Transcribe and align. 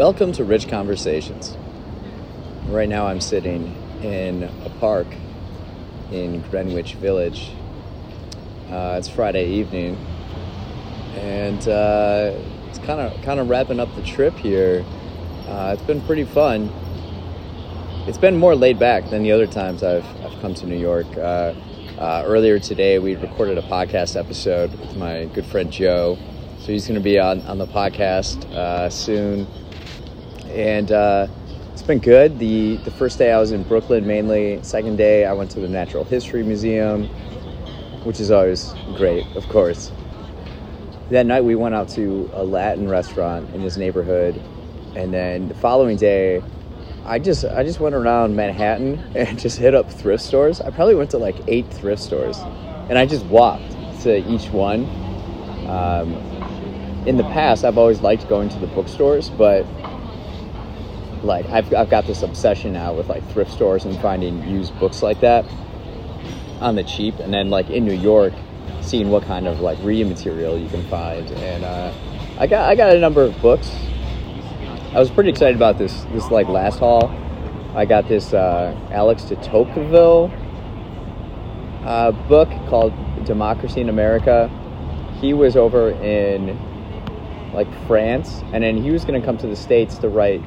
Welcome 0.00 0.32
to 0.32 0.44
Rich 0.44 0.68
Conversations. 0.68 1.58
Right 2.68 2.88
now, 2.88 3.06
I'm 3.06 3.20
sitting 3.20 3.76
in 4.02 4.44
a 4.44 4.70
park 4.80 5.06
in 6.10 6.40
Greenwich 6.50 6.94
Village. 6.94 7.50
Uh, 8.70 8.96
it's 8.98 9.10
Friday 9.10 9.46
evening, 9.46 9.96
and 11.16 11.68
uh, 11.68 12.32
it's 12.70 12.78
kind 12.78 12.98
of 12.98 13.22
kind 13.24 13.40
of 13.40 13.50
wrapping 13.50 13.78
up 13.78 13.94
the 13.94 14.00
trip 14.00 14.32
here. 14.36 14.86
Uh, 15.46 15.76
it's 15.76 15.86
been 15.86 16.00
pretty 16.06 16.24
fun. 16.24 16.70
It's 18.08 18.16
been 18.16 18.38
more 18.38 18.56
laid 18.56 18.78
back 18.78 19.10
than 19.10 19.22
the 19.22 19.32
other 19.32 19.46
times 19.46 19.82
I've 19.82 20.06
I've 20.24 20.40
come 20.40 20.54
to 20.54 20.66
New 20.66 20.78
York. 20.78 21.08
Uh, 21.14 21.52
uh, 21.98 22.24
earlier 22.24 22.58
today, 22.58 22.98
we 22.98 23.16
recorded 23.16 23.58
a 23.58 23.62
podcast 23.68 24.18
episode 24.18 24.70
with 24.80 24.96
my 24.96 25.26
good 25.34 25.44
friend 25.44 25.70
Joe. 25.70 26.16
So 26.60 26.68
he's 26.68 26.86
going 26.86 26.98
to 26.98 27.04
be 27.04 27.18
on, 27.18 27.42
on 27.42 27.58
the 27.58 27.66
podcast 27.66 28.50
uh, 28.54 28.88
soon. 28.88 29.46
And 30.50 30.90
uh, 30.90 31.28
it's 31.72 31.82
been 31.82 32.00
good. 32.00 32.38
The, 32.38 32.76
the 32.78 32.90
first 32.90 33.18
day 33.18 33.32
I 33.32 33.38
was 33.38 33.52
in 33.52 33.62
Brooklyn 33.62 34.06
mainly. 34.06 34.60
Second 34.62 34.96
day, 34.96 35.24
I 35.24 35.32
went 35.32 35.50
to 35.52 35.60
the 35.60 35.68
Natural 35.68 36.04
History 36.04 36.42
Museum, 36.42 37.06
which 38.04 38.20
is 38.20 38.30
always 38.30 38.74
great, 38.96 39.24
of 39.36 39.48
course. 39.48 39.92
That 41.10 41.26
night, 41.26 41.42
we 41.42 41.54
went 41.54 41.74
out 41.74 41.88
to 41.90 42.28
a 42.32 42.44
Latin 42.44 42.88
restaurant 42.88 43.54
in 43.54 43.62
this 43.62 43.76
neighborhood. 43.76 44.40
And 44.96 45.14
then 45.14 45.48
the 45.48 45.54
following 45.54 45.96
day, 45.96 46.42
I 47.04 47.18
just 47.18 47.44
I 47.44 47.62
just 47.62 47.80
went 47.80 47.94
around 47.94 48.36
Manhattan 48.36 48.98
and 49.14 49.38
just 49.38 49.58
hit 49.58 49.74
up 49.74 49.90
thrift 49.90 50.22
stores. 50.22 50.60
I 50.60 50.70
probably 50.70 50.96
went 50.96 51.10
to 51.10 51.18
like 51.18 51.36
eight 51.48 51.72
thrift 51.72 52.02
stores, 52.02 52.38
and 52.88 52.98
I 52.98 53.06
just 53.06 53.24
walked 53.26 53.70
to 54.02 54.16
each 54.30 54.50
one. 54.50 54.84
Um, 55.68 56.14
in 57.06 57.16
the 57.16 57.24
past, 57.24 57.64
I've 57.64 57.78
always 57.78 58.00
liked 58.00 58.28
going 58.28 58.48
to 58.50 58.58
the 58.58 58.66
bookstores, 58.66 59.30
but 59.30 59.64
like 61.22 61.46
I've 61.46 61.72
I've 61.74 61.90
got 61.90 62.06
this 62.06 62.22
obsession 62.22 62.72
now 62.72 62.94
with 62.94 63.08
like 63.08 63.26
thrift 63.32 63.52
stores 63.52 63.84
and 63.84 63.98
finding 64.00 64.42
used 64.48 64.78
books 64.78 65.02
like 65.02 65.20
that 65.20 65.44
on 66.60 66.76
the 66.76 66.84
cheap, 66.84 67.18
and 67.18 67.32
then 67.32 67.50
like 67.50 67.70
in 67.70 67.84
New 67.84 67.94
York, 67.94 68.32
seeing 68.80 69.10
what 69.10 69.24
kind 69.24 69.46
of 69.46 69.60
like 69.60 69.78
reading 69.82 70.08
material 70.08 70.58
you 70.58 70.68
can 70.68 70.86
find, 70.88 71.30
and 71.30 71.64
uh, 71.64 71.92
I 72.38 72.46
got 72.46 72.68
I 72.68 72.74
got 72.74 72.94
a 72.94 72.98
number 72.98 73.22
of 73.22 73.40
books 73.40 73.70
I 74.92 74.98
was 74.98 75.08
pretty 75.08 75.30
excited 75.30 75.54
about 75.54 75.78
this 75.78 76.02
this 76.12 76.32
like 76.32 76.48
last 76.48 76.80
haul. 76.80 77.16
I 77.76 77.84
got 77.84 78.08
this 78.08 78.34
uh, 78.34 78.76
Alex 78.90 79.22
de 79.22 79.36
Tocqueville 79.36 80.32
uh, 81.84 82.10
book 82.10 82.48
called 82.68 82.92
Democracy 83.24 83.82
in 83.82 83.88
America. 83.88 84.50
He 85.20 85.32
was 85.32 85.54
over 85.54 85.90
in 85.90 86.58
like 87.52 87.68
France, 87.86 88.42
and 88.52 88.64
then 88.64 88.82
he 88.82 88.90
was 88.90 89.04
going 89.04 89.20
to 89.20 89.24
come 89.24 89.38
to 89.38 89.46
the 89.46 89.54
states 89.54 89.96
to 89.98 90.08
write 90.08 90.42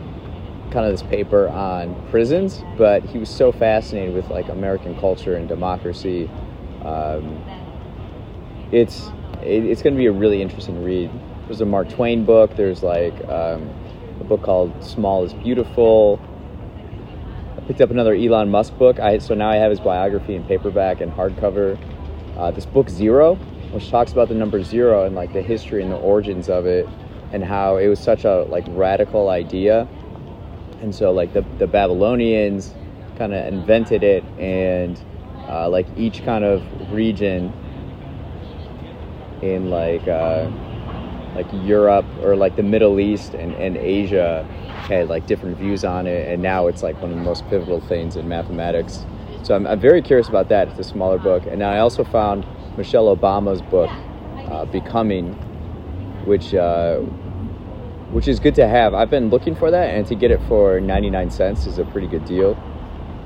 kind 0.73 0.85
of 0.85 0.91
this 0.91 1.03
paper 1.03 1.47
on 1.47 1.95
prisons. 2.09 2.63
But 2.77 3.03
he 3.03 3.17
was 3.17 3.29
so 3.29 3.51
fascinated 3.51 4.13
with 4.13 4.29
like 4.29 4.49
American 4.49 4.99
culture 4.99 5.35
and 5.35 5.47
democracy. 5.47 6.29
Um, 6.83 7.41
it's 8.71 9.07
it, 9.41 9.65
it's 9.65 9.81
going 9.81 9.93
to 9.93 9.97
be 9.97 10.07
a 10.07 10.11
really 10.11 10.41
interesting 10.41 10.83
read. 10.83 11.11
There's 11.45 11.61
a 11.61 11.65
Mark 11.65 11.89
Twain 11.89 12.25
book. 12.25 12.55
There's 12.55 12.83
like 12.83 13.13
um, 13.29 13.69
a 14.19 14.23
book 14.23 14.41
called 14.43 14.83
Small 14.83 15.23
is 15.23 15.33
Beautiful. 15.33 16.19
I 17.57 17.61
picked 17.67 17.81
up 17.81 17.91
another 17.91 18.15
Elon 18.15 18.49
Musk 18.49 18.77
book. 18.77 18.99
I, 18.99 19.19
so 19.19 19.35
now 19.35 19.49
I 19.49 19.55
have 19.55 19.69
his 19.69 19.79
biography 19.79 20.35
in 20.35 20.43
paperback 20.43 21.01
and 21.01 21.11
hardcover. 21.11 21.77
Uh, 22.37 22.49
this 22.51 22.65
book 22.65 22.89
Zero, 22.89 23.35
which 23.71 23.89
talks 23.89 24.11
about 24.11 24.27
the 24.27 24.33
number 24.33 24.63
zero 24.63 25.05
and 25.05 25.15
like 25.15 25.33
the 25.33 25.41
history 25.41 25.83
and 25.83 25.91
the 25.91 25.97
origins 25.97 26.49
of 26.49 26.65
it, 26.65 26.87
and 27.31 27.43
how 27.43 27.77
it 27.77 27.87
was 27.87 27.99
such 27.99 28.23
a 28.25 28.43
like 28.49 28.65
radical 28.69 29.29
idea. 29.29 29.87
And 30.83 30.93
so 30.93 31.11
like 31.13 31.33
the 31.33 31.43
the 31.59 31.67
Babylonians 31.67 32.75
kind 33.17 33.33
of 33.33 33.47
invented 33.47 34.03
it, 34.03 34.23
and 34.37 35.01
uh, 35.47 35.69
like 35.69 35.87
each 35.97 36.23
kind 36.25 36.43
of 36.43 36.61
region 36.91 37.53
in 39.41 39.69
like. 39.69 40.07
Uh, 40.07 40.51
like 41.35 41.47
Europe 41.63 42.05
or 42.21 42.35
like 42.35 42.55
the 42.55 42.63
Middle 42.63 42.99
East 42.99 43.33
and, 43.33 43.55
and 43.55 43.75
Asia 43.75 44.43
had 44.87 45.09
like 45.09 45.25
different 45.25 45.57
views 45.57 45.83
on 45.83 46.05
it, 46.05 46.27
and 46.27 46.43
now 46.43 46.67
it's 46.67 46.83
like 46.83 47.01
one 47.01 47.11
of 47.11 47.17
the 47.17 47.23
most 47.23 47.47
pivotal 47.49 47.81
things 47.81 48.15
in 48.15 48.27
mathematics. 48.27 49.05
So 49.43 49.55
I'm, 49.55 49.65
I'm 49.65 49.79
very 49.79 50.01
curious 50.01 50.29
about 50.29 50.49
that. 50.49 50.67
It's 50.67 50.79
a 50.79 50.83
smaller 50.83 51.17
book, 51.17 51.43
and 51.47 51.63
I 51.63 51.79
also 51.79 52.03
found 52.03 52.45
Michelle 52.77 53.15
Obama's 53.15 53.61
book, 53.63 53.89
uh, 54.51 54.65
Becoming, 54.65 55.33
which 56.25 56.53
uh, 56.53 57.01
which 58.13 58.27
is 58.27 58.39
good 58.39 58.55
to 58.55 58.67
have. 58.67 58.93
I've 58.93 59.09
been 59.09 59.29
looking 59.29 59.55
for 59.55 59.71
that, 59.71 59.89
and 59.89 60.07
to 60.07 60.15
get 60.15 60.31
it 60.31 60.39
for 60.47 60.79
99 60.79 61.29
cents 61.31 61.65
is 61.65 61.79
a 61.79 61.85
pretty 61.85 62.07
good 62.07 62.25
deal, 62.25 62.57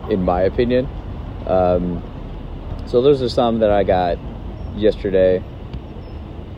in 0.10 0.24
my 0.24 0.42
opinion. 0.42 0.88
Um, 1.46 2.04
so 2.88 3.02
those 3.02 3.22
are 3.22 3.30
some 3.30 3.60
that 3.60 3.70
I 3.70 3.84
got 3.84 4.18
yesterday 4.76 5.44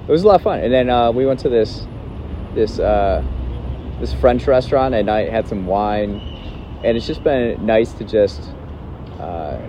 it 0.09 0.11
was 0.11 0.23
a 0.23 0.27
lot 0.27 0.37
of 0.37 0.41
fun. 0.41 0.59
And 0.59 0.73
then 0.73 0.89
uh, 0.89 1.11
we 1.11 1.27
went 1.27 1.39
to 1.41 1.49
this 1.49 1.85
this 2.55 2.79
uh, 2.79 3.23
this 3.99 4.11
French 4.15 4.47
restaurant 4.47 4.95
and 4.95 5.09
I 5.09 5.29
had 5.29 5.47
some 5.47 5.67
wine, 5.67 6.15
and 6.83 6.97
it's 6.97 7.05
just 7.05 7.23
been 7.23 7.63
nice 7.63 7.93
to 7.93 8.03
just. 8.03 8.41
Uh, 9.19 9.61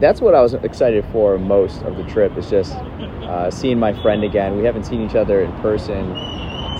that's 0.00 0.20
what 0.20 0.34
I 0.34 0.40
was 0.40 0.54
excited 0.54 1.04
for 1.12 1.38
most 1.38 1.82
of 1.82 1.96
the 1.96 2.02
trip. 2.04 2.36
Is 2.36 2.50
just 2.50 2.72
uh, 2.72 3.52
seeing 3.52 3.78
my 3.78 3.92
friend 4.02 4.24
again. 4.24 4.56
We 4.56 4.64
haven't 4.64 4.82
seen 4.82 5.00
each 5.00 5.14
other 5.14 5.40
in 5.40 5.52
person 5.62 6.10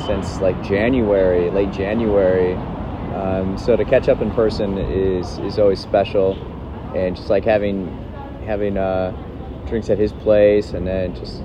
since 0.07 0.41
like 0.41 0.61
January, 0.63 1.51
late 1.51 1.73
January. 1.73 2.55
Um, 3.15 3.57
so 3.57 3.77
to 3.77 3.85
catch 3.85 4.09
up 4.09 4.21
in 4.21 4.31
person 4.33 4.79
is 4.79 5.39
is 5.39 5.59
always 5.59 5.81
special, 5.81 6.35
and 6.97 7.17
just 7.17 7.31
like 7.31 7.45
having 7.45 7.89
having 8.47 8.77
uh, 8.77 9.13
drinks 9.69 9.91
at 9.91 9.99
his 9.99 10.13
place, 10.13 10.73
and 10.73 10.87
then 10.87 11.15
just 11.15 11.43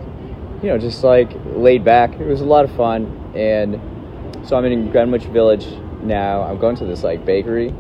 you 0.62 0.70
know, 0.70 0.78
just 0.78 1.04
like 1.04 1.32
laid 1.56 1.84
back. 1.84 2.14
It 2.14 2.28
was 2.28 2.42
a 2.42 2.46
lot 2.46 2.66
of 2.66 2.72
fun. 2.76 3.32
And 3.36 3.80
so 4.48 4.58
I'm 4.58 4.66
in 4.66 4.92
Greenwich 4.92 5.24
Village 5.26 5.68
now. 6.02 6.44
I'm 6.44 6.58
going 6.60 6.76
to 6.78 6.86
this 6.86 7.04
like 7.04 7.26
bakery, 7.26 7.74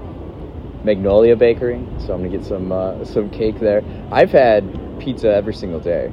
Magnolia 0.84 1.36
Bakery. 1.36 1.86
So 2.00 2.14
I'm 2.14 2.24
gonna 2.24 2.30
get 2.30 2.46
some 2.46 2.72
uh, 2.72 3.04
some 3.04 3.30
cake 3.30 3.60
there. 3.60 3.84
I've 4.12 4.32
had 4.32 5.00
pizza 5.00 5.34
every 5.34 5.54
single 5.54 5.80
day. 5.80 6.12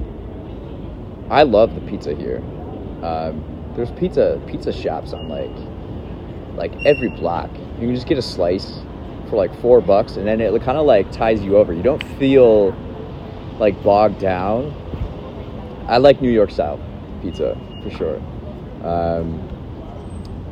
I 1.30 1.42
love 1.42 1.74
the 1.74 1.80
pizza 1.82 2.14
here. 2.14 2.42
Um, 3.02 3.72
there's 3.74 3.90
pizza 3.92 4.40
pizza 4.46 4.72
shops 4.72 5.12
on 5.12 5.28
like 5.28 5.50
like 6.56 6.72
every 6.86 7.10
block. 7.10 7.50
You 7.52 7.86
can 7.86 7.94
just 7.94 8.06
get 8.06 8.18
a 8.18 8.22
slice 8.22 8.80
for 9.28 9.36
like 9.36 9.54
four 9.60 9.80
bucks, 9.80 10.16
and 10.16 10.26
then 10.26 10.40
it 10.40 10.50
kind 10.62 10.78
of 10.78 10.86
like 10.86 11.10
ties 11.12 11.42
you 11.42 11.56
over. 11.56 11.72
You 11.72 11.82
don't 11.82 12.02
feel 12.18 12.74
like 13.58 13.82
bogged 13.82 14.20
down 14.20 14.74
I 15.88 15.98
like 15.98 16.20
New 16.20 16.30
York 16.30 16.50
style 16.50 16.80
pizza 17.22 17.56
for 17.82 17.90
sure. 17.90 18.16
Um, 18.82 19.40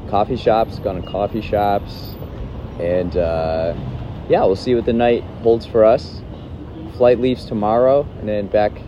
coffee 0.09 0.37
shops, 0.37 0.79
gone 0.79 1.03
to 1.03 1.11
coffee 1.11 1.41
shops, 1.41 2.15
and 2.79 3.17
uh, 3.17 3.75
yeah, 4.29 4.45
we'll 4.45 4.55
see 4.55 4.77
what 4.77 4.85
the 4.85 4.93
night 4.93 5.25
holds 5.43 5.67
for 5.67 5.85
us. 5.85 6.23
Flight 6.97 7.19
leaves 7.19 7.47
tomorrow, 7.47 8.07
and 8.21 8.29
then 8.29 8.47
back, 8.47 8.81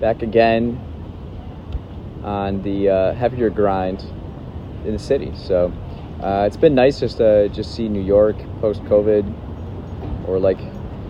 back 0.00 0.22
again 0.22 0.80
on 2.24 2.62
the 2.62 2.88
uh, 2.88 3.14
heavier 3.14 3.50
grind 3.50 4.00
in 4.84 4.92
the 4.92 4.98
city. 4.98 5.32
So 5.36 5.72
uh, 6.22 6.44
it's 6.46 6.56
been 6.56 6.74
nice 6.74 6.98
just 6.98 7.18
to 7.18 7.48
just 7.50 7.74
see 7.74 7.88
New 7.88 8.02
York 8.02 8.36
post 8.60 8.82
COVID, 8.84 10.26
or 10.26 10.38
like 10.38 10.60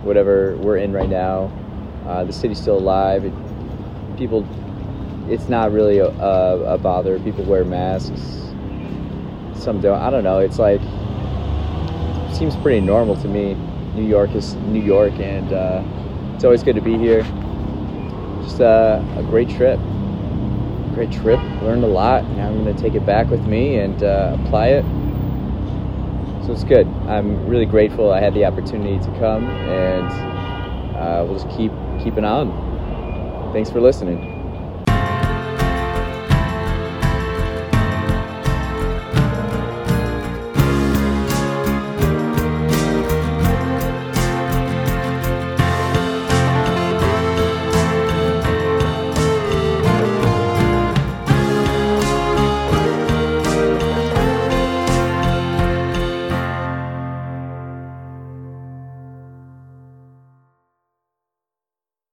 whatever 0.03 0.56
we're 0.56 0.79
in 0.79 0.93
right 0.93 1.09
now. 1.09 1.53
Uh, 2.06 2.25
the 2.25 2.33
city's 2.33 2.61
still 2.61 2.79
alive. 2.79 3.25
It, 3.25 3.33
people 4.17 4.47
it's 5.31 5.49
not 5.49 5.73
really 5.73 5.99
a, 5.99 6.09
a, 6.09 6.77
bother. 6.77 7.19
People 7.21 7.44
wear 7.44 7.65
masks. 7.65 8.21
Some 9.55 9.81
don't. 9.81 9.99
I 9.99 10.11
don't 10.11 10.25
know. 10.25 10.41
It's 10.41 10.59
like 10.59 10.81
it 10.83 12.37
seems 12.37 12.56
pretty 12.56 12.81
normal 12.81 13.17
to 13.23 13.29
me. 13.29 13.55
New 13.94 14.05
york 14.05 14.35
is 14.35 14.55
new 14.55 14.83
york 14.83 15.12
and 15.21 15.53
uh, 15.53 15.81
it's 16.35 16.43
always 16.43 16.65
good 16.65 16.75
to 16.75 16.83
be 16.83 16.99
here. 16.99 17.23
Just 18.43 18.61
uh, 18.61 19.00
a 19.17 19.23
great 19.23 19.49
trip 19.49 19.79
great 20.94 21.11
trip 21.12 21.41
learned 21.62 21.85
a 21.85 21.88
lot 21.88 22.25
now 22.32 22.49
i'm 22.49 22.62
going 22.62 22.75
to 22.75 22.82
take 22.82 22.94
it 22.94 23.05
back 23.05 23.29
with 23.31 23.44
me 23.46 23.79
and 23.79 24.02
uh, 24.02 24.37
apply 24.44 24.69
it. 24.69 24.85
So 26.46 26.52
it's 26.52 26.64
good. 26.64 26.87
I'm 27.08 27.46
really 27.49 27.67
grateful 27.67 28.12
i 28.12 28.20
had 28.20 28.35
the 28.35 28.44
opportunity 28.44 28.99
to 28.99 29.19
come 29.19 29.44
and 29.44 30.06
uh, 30.96 31.25
we'll 31.26 31.38
just 31.38 31.49
keep 31.56 31.73
keeping 32.02 32.25
on. 32.25 33.52
Thanks 33.52 33.70
for 33.70 33.81
listening 33.81 34.34